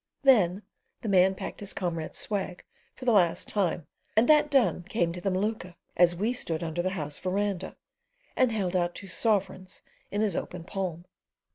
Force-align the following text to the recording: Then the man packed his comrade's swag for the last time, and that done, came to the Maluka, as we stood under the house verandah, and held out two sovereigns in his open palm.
Then 0.23 0.63
the 1.01 1.09
man 1.09 1.35
packed 1.35 1.59
his 1.59 1.75
comrade's 1.75 2.17
swag 2.17 2.63
for 2.95 3.05
the 3.05 3.11
last 3.11 3.47
time, 3.47 3.85
and 4.17 4.27
that 4.27 4.49
done, 4.49 4.81
came 4.81 5.13
to 5.13 5.21
the 5.21 5.29
Maluka, 5.29 5.75
as 5.95 6.15
we 6.15 6.33
stood 6.33 6.63
under 6.63 6.81
the 6.81 6.89
house 6.97 7.19
verandah, 7.19 7.77
and 8.35 8.51
held 8.51 8.75
out 8.75 8.95
two 8.95 9.07
sovereigns 9.07 9.83
in 10.09 10.21
his 10.21 10.35
open 10.35 10.63
palm. 10.63 11.05